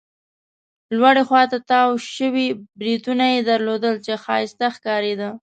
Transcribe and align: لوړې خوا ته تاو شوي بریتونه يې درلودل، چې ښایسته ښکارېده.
لوړې 0.97 1.23
خوا 1.27 1.43
ته 1.51 1.57
تاو 1.69 1.89
شوي 2.15 2.47
بریتونه 2.79 3.25
يې 3.33 3.39
درلودل، 3.49 3.95
چې 4.05 4.13
ښایسته 4.23 4.65
ښکارېده. 4.75 5.29